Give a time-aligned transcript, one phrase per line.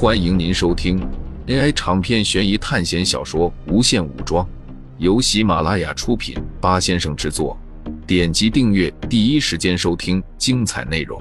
[0.00, 1.00] 欢迎您收听
[1.48, 4.46] AI 长篇悬疑探险小说《无限武装》，
[4.98, 7.58] 由喜马拉雅出品，八先生制作。
[8.06, 11.20] 点击订阅，第一时间收听精彩内容。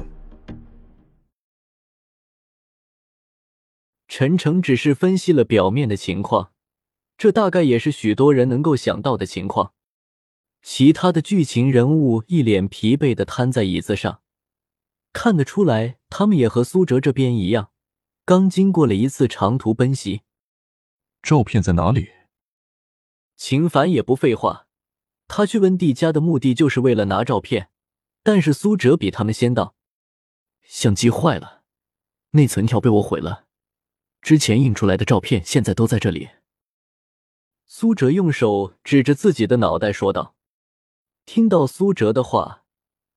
[4.07, 6.51] 陈诚只是分析了表面的情况，
[7.17, 9.73] 这大概也是许多人能够想到的情况。
[10.61, 14.19] 其他的剧情人物一脸疲惫的瘫在椅子上，
[15.11, 17.69] 看得出来，他们也和苏哲这边一样，
[18.27, 20.23] 刚经过了一次长途奔袭。
[21.23, 22.09] 照片在哪里？
[23.37, 24.67] 秦凡也不废话，
[25.29, 27.69] 他去温蒂家的目的就是为了拿照片，
[28.23, 29.75] 但是苏哲比他们先到，
[30.61, 31.63] 相机坏了，
[32.31, 33.45] 内存条被我毁了。
[34.19, 36.31] 之前印出来的照片现在都在这里。
[37.65, 40.35] 苏哲用手指着自己的脑袋说道。
[41.25, 42.65] 听到苏哲的话，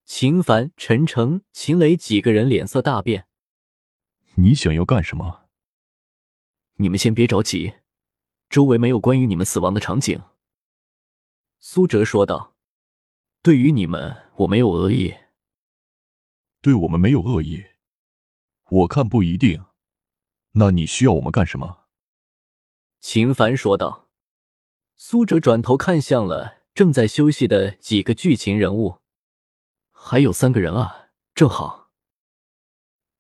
[0.05, 3.27] 秦凡、陈诚、秦磊几个人脸色大变。
[4.35, 5.49] 你想要干什么？
[6.77, 7.75] 你们先别着急，
[8.49, 10.23] 周围没有关于你们死亡的场景。
[11.59, 12.57] 苏哲说道
[13.43, 15.15] ：“对于你们，我没有恶意。
[16.63, 17.65] 对我们没有恶意，
[18.71, 19.65] 我看不一定。
[20.53, 21.85] 那你需要我们干什么？”
[23.01, 24.09] 秦凡说道。
[24.97, 26.61] 苏哲转头看向了。
[26.73, 29.01] 正在休息的几个剧情人物，
[29.91, 31.80] 还有三个人啊，正好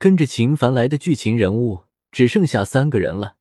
[0.00, 3.36] 跟着秦凡来的剧情人物只剩下三个人了。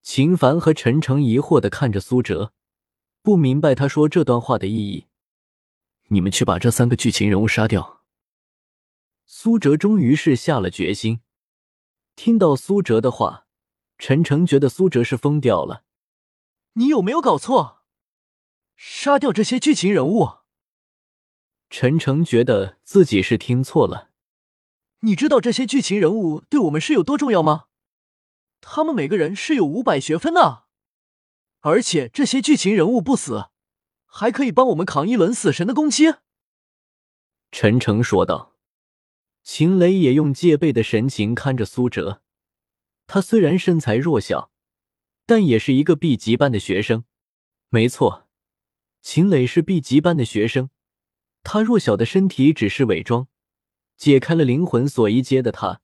[0.00, 2.54] 秦凡和陈诚疑惑的看着苏哲，
[3.20, 5.08] 不明白他说这段话的意义。
[6.08, 8.00] 你们去把这三个剧情人物杀掉。
[9.26, 11.20] 苏哲终于是下了决心。
[12.14, 13.46] 听到苏哲的话，
[13.98, 15.84] 陈诚觉得苏哲是疯掉了。
[16.72, 17.82] 你有没有搞错？
[18.76, 20.38] 杀掉这些剧情人物，
[21.68, 24.12] 陈诚觉得自己是听错了。
[25.00, 27.66] 你知道这些剧情人物对我们是有多重要吗？
[28.60, 30.64] 他们每个人是有五百学分的，
[31.60, 33.50] 而且这些剧情人物不死，
[34.06, 36.14] 还可以帮我们扛一轮死神的攻击。
[37.52, 38.54] 陈诚说道。
[39.48, 42.20] 秦雷也用戒备的神情看着苏哲，
[43.06, 44.50] 他虽然身材弱小，
[45.24, 47.04] 但也是一个 B 级班的学生。
[47.68, 48.26] 没错。
[49.02, 50.70] 秦磊是 B 级班的学生，
[51.44, 53.28] 他弱小的身体只是伪装，
[53.96, 55.80] 解开了灵魂锁一阶的他，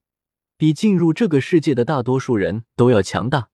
[0.56, 3.50] 比进入这个世界的大多数人都要强大。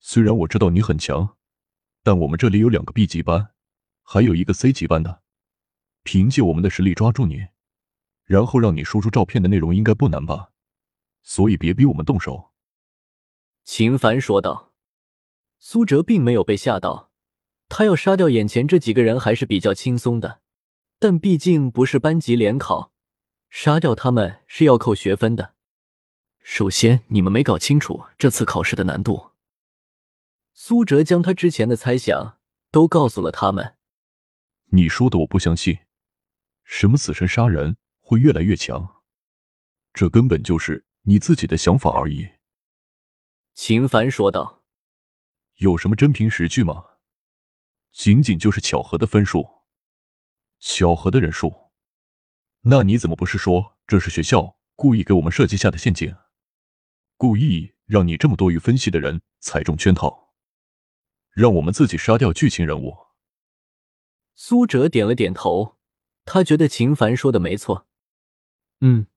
[0.00, 1.36] 虽然我知道你很强，
[2.02, 3.50] 但我们这里有两个 B 级班，
[4.02, 5.22] 还有一个 C 级班的，
[6.02, 7.48] 凭借我们的实力抓住你，
[8.24, 10.50] 然后让你说出照片的内容，应该不难吧？
[11.22, 12.52] 所以别逼我们动手。”
[13.64, 14.72] 秦凡说道。
[15.58, 17.10] 苏哲并没有被吓到。
[17.70, 20.42] 他要杀掉眼前这几个人还是比较轻松的，
[20.98, 22.92] 但毕竟不是班级联考，
[23.54, 25.54] 杀掉他们是要扣学分的。
[26.40, 29.30] 首先，你们没搞清楚这次考试的难度。
[30.52, 32.40] 苏哲将他之前的猜想
[32.72, 33.76] 都告诉了他们。
[34.72, 35.78] 你说的我不相信，
[36.64, 39.02] 什么死神杀人会越来越强，
[39.92, 42.28] 这根本就是你自己的想法而已。
[43.54, 44.64] 秦凡说道。
[45.58, 46.84] 有什么真凭实据吗？
[47.92, 49.62] 仅仅就是巧合的分数，
[50.58, 51.63] 巧合的人数，
[52.66, 56.16] 那你怎么不是说这是学校故意给我们设计下的陷阱，
[57.18, 60.32] 故意让你这么多余分析的人踩中圈套，
[61.30, 62.96] 让我们自己杀掉剧情人物？
[64.34, 65.76] 苏哲点了点头，
[66.24, 67.86] 他觉得秦凡说的没错，
[68.80, 69.08] 嗯，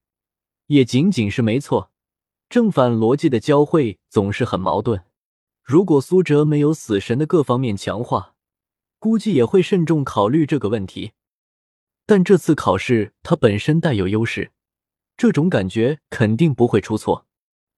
[0.65, 1.93] 也仅仅是没错，
[2.49, 5.05] 正反逻辑的交汇总是很矛盾。
[5.63, 8.35] 如果苏哲没有死神的各方面强化，
[8.99, 11.13] 估计也会慎重考虑这个问题，
[12.07, 14.51] 但这次考试他本身带有优势，
[15.15, 17.27] 这种感觉肯定不会出错。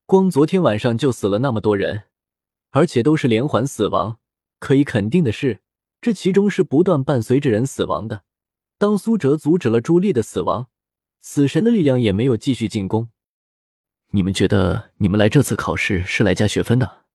[0.05, 2.03] 光昨天晚上就死了那么多人，
[2.69, 4.19] 而且都是连环死亡，
[4.59, 5.61] 可以肯定的是，
[5.99, 8.23] 这其中是不断伴随着人死亡的。
[8.77, 10.69] 当苏哲阻止了朱莉的死亡，
[11.21, 13.09] 死神的力量也没有继续进攻。
[14.11, 17.05] 你们觉得你们来这次考试是来加学分的？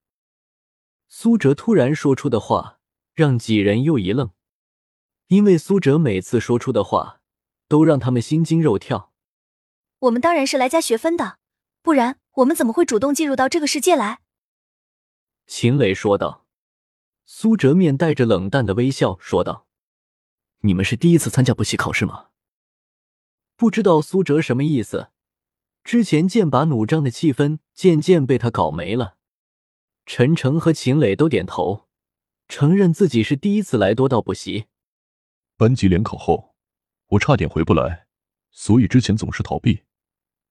[1.08, 2.80] 苏哲突然说出的话。
[3.14, 4.32] 让几人又一愣，
[5.34, 7.20] 因为苏哲每次说出的话
[7.66, 9.12] 都让他们心惊肉跳。
[9.98, 11.38] 我们当然是来加学分的，
[11.82, 14.20] 不然我们怎么会主动进入到这个世界来？
[15.48, 16.46] 秦磊说道。
[17.26, 19.66] 苏哲面带着冷淡的微笑说道
[20.60, 22.28] ：“你们是第一次参加补习考试吗？”
[23.56, 25.08] 不知道苏哲什么意思，
[25.82, 29.16] 之前剑拔弩张的气氛渐渐被他搞没了。
[30.06, 31.88] 陈诚和秦磊都点头。
[32.46, 34.66] 承认自己是第一次来多道补习。
[35.56, 36.54] 班级联考后，
[37.06, 38.06] 我差点回不来，
[38.50, 39.84] 所以之前总是逃避。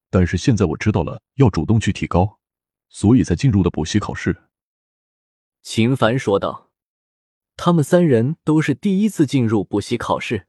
[0.09, 2.39] 但是现在我知道了要主动去提高，
[2.87, 4.43] 所以才进入了补习考试。
[5.61, 6.71] 秦凡说道
[7.57, 10.47] ：“他们三人都是第一次进入补习考试，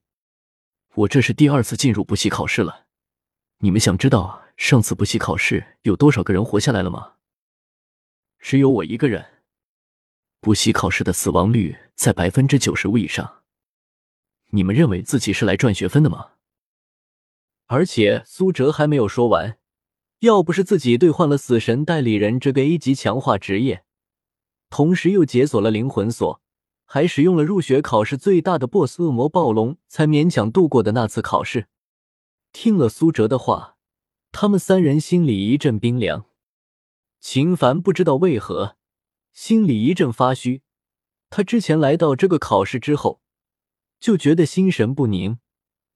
[0.94, 2.86] 我这是第二次进入补习考试了。
[3.58, 7.14] 你们想知道上次补习考试有多少个人活下来了吗？
[8.38, 9.42] 只有我一个人。
[10.40, 13.43] 补习考试的死亡率在百分之九十五以上。
[14.54, 16.30] 你们认为自己是来赚学分的吗？”
[17.66, 19.58] 而且苏哲还没有说完，
[20.20, 23.84] 要不是自己兑换了死神代理人这个 A 级强化职业，
[24.70, 26.40] 同时又解锁了灵魂锁，
[26.84, 31.68] 还使用了入学考试最大的 BOSS 恶魔暴龙，才勉强度过的那次考试。
[32.52, 33.76] 听了苏哲的话，
[34.30, 36.26] 他们三人心里一阵冰凉。
[37.18, 38.76] 秦凡不知道为何
[39.32, 40.62] 心里一阵发虚，
[41.30, 43.22] 他之前来到这个考试之后，
[44.04, 45.38] 就觉得心神不宁，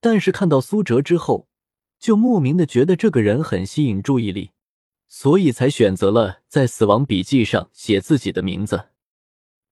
[0.00, 1.46] 但是看到苏哲之后。
[1.98, 4.52] 就莫名的觉得这个人很吸引注意力，
[5.08, 8.90] 所以才选择了在死亡笔记上写自己的名字。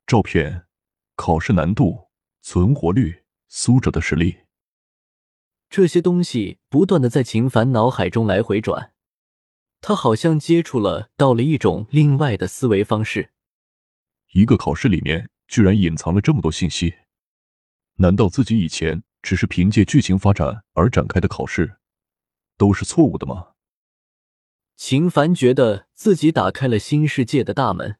[0.06, 0.66] 照片、
[1.14, 2.08] 考试难度、
[2.42, 4.40] 存活率、苏哲的实力，
[5.70, 8.92] 这些东西不断的在秦凡脑海中来回转，
[9.80, 13.30] 他好像接触了到了一种另外的思维方式。
[14.32, 16.92] 一个考试里面居然隐藏了这么多信息，
[17.96, 21.78] 难道自己以前只是凭借剧情发展而展开的考试？
[22.58, 23.52] 都是错误的吗？
[24.76, 27.98] 秦凡觉得自己打开了新世界的大门。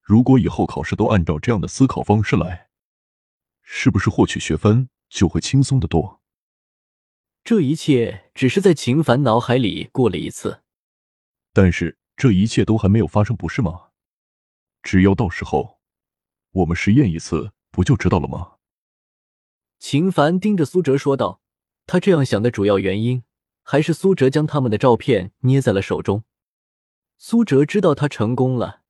[0.00, 2.68] 如果以后考试都按照这样的思考方式来，
[3.60, 6.22] 是不是获取学分就会轻松的多？
[7.44, 10.62] 这一切只是在秦凡脑海里过了一次，
[11.52, 13.88] 但是这一切都还没有发生，不是吗？
[14.82, 15.80] 只要到时候
[16.52, 18.55] 我们实验一次，不就知道了吗？
[19.88, 21.40] 秦凡盯着苏哲说道
[21.86, 23.22] ：“他这样想的主要原因。”
[23.62, 26.24] 还是苏哲将他们的照片捏在了手中。
[27.18, 28.80] 苏哲知道他成功了，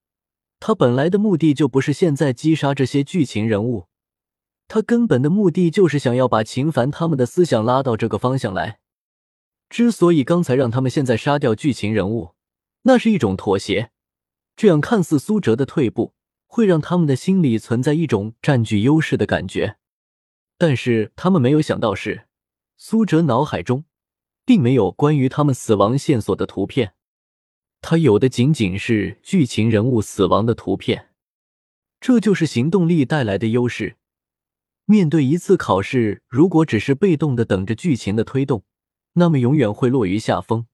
[0.58, 3.88] 他本来的目的就不是现在击杀这些剧情人物，
[4.68, 8.78] 他根本的目的就是想要把秦凡他们的思想拉到这个方向来。
[9.68, 12.30] 之所以刚才让他们现在杀掉剧情人物，
[12.84, 13.90] 那是一种妥协。
[14.56, 16.14] 这样看似苏哲的退步，
[16.46, 19.76] 会让他们的心里存在一种占据优势的感觉。
[20.58, 22.26] 但是他们没有想到是，
[22.76, 23.84] 苏哲脑海中。
[24.46, 26.94] 并没有关于他们死亡线索的图片，
[27.80, 31.08] 他有的仅仅是剧情人物死亡的图片。
[31.98, 33.96] 这就是行动力带来的优势。
[34.84, 38.62] 面对一次考试，如果只是被动的等着剧情的推动，
[39.14, 40.68] 那么永远会落于下风。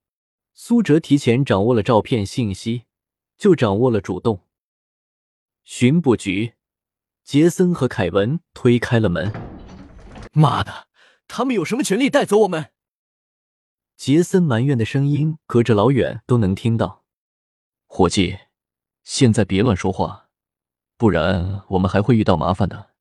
[0.52, 2.82] 苏哲提前掌握了照片信息，
[3.38, 4.40] 就掌握了主动。
[5.64, 6.52] 巡捕局，
[7.24, 9.51] 杰森和凯文推开了门。
[10.32, 10.88] 妈的，
[11.28, 12.72] 他们有什么权利带走我们？
[13.96, 17.04] 杰森埋怨的声音隔着老远都能听到。
[17.86, 18.38] 伙计，
[19.04, 20.30] 现在别乱说话，
[20.96, 22.92] 不然我们还会遇到麻烦的。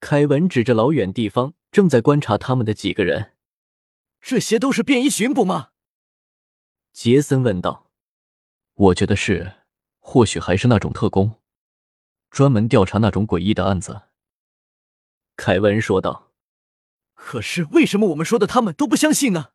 [0.00, 3.32] 凯文指着老远地方正在观察他们的几个人，
[4.20, 5.70] 这些都是便衣巡捕吗？
[6.92, 7.90] 杰森问道。
[8.74, 9.54] 我觉得是，
[9.98, 11.40] 或许还是那种特工，
[12.30, 14.02] 专门调查那种诡异的案子。
[15.36, 16.32] 凯文说道。
[17.14, 19.50] 可是为什么我们说的他们都不相信呢？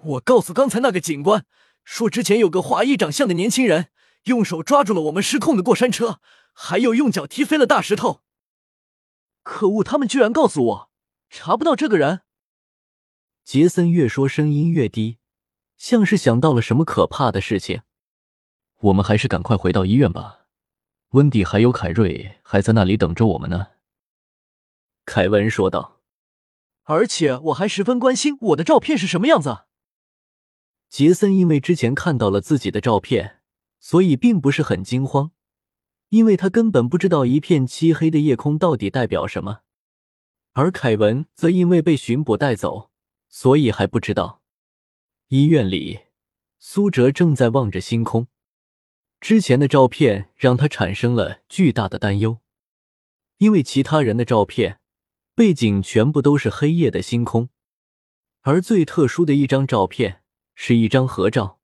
[0.00, 1.44] 我告诉刚才那个警官，
[1.84, 3.88] 说之前有个华裔长相的年轻人，
[4.24, 6.20] 用手抓住了我们失控的过山车，
[6.52, 8.22] 还有用脚踢飞了大石头。
[9.42, 10.90] 可恶，他们居然告诉我
[11.28, 12.22] 查不到这个人。
[13.44, 15.18] 杰森越说声音越低，
[15.76, 17.82] 像是想到了什么可怕的事情。
[18.80, 20.46] 我们还是赶快回到医院吧，
[21.10, 23.66] 温迪还有凯瑞还在那里等着我们呢。
[25.08, 26.02] 凯文说道。
[26.84, 29.64] 而且我还十分关心我的照片是什么样子。
[30.90, 33.40] 杰森因为之前看到了自己的照片，
[33.80, 35.32] 所以并不是很惊慌，
[36.10, 39.60] 因为他根本不知道一片漆黑的夜空到底代表什么。
[40.52, 42.90] 而凯文则因为被巡捕带走，
[43.28, 44.42] 所以还不知道。
[45.28, 46.00] 医院里，
[46.58, 48.28] 苏哲正在望着星空，
[49.20, 52.38] 之前的照片让他产生了巨大的担忧，
[53.38, 54.80] 因为其他人的照片
[55.38, 57.48] 背景全部都是黑夜的星空，
[58.40, 60.24] 而最特殊的一张照片。
[60.56, 61.60] 是一张合照，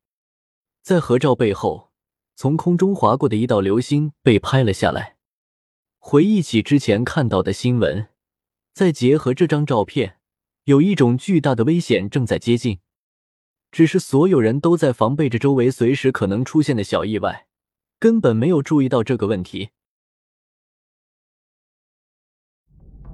[0.80, 1.90] 在合照背后，
[2.36, 5.16] 从空中划过的一道流星被拍了下来。
[5.98, 8.06] 回忆起之前看到的新闻，
[8.72, 10.20] 再结合这张照片，
[10.66, 12.78] 有一种巨大的危险正在接近。
[13.72, 17.48] 只是所有人都在防备着周围随时可能出现的小意外，
[17.98, 19.70] 根本没有注意到这个问题。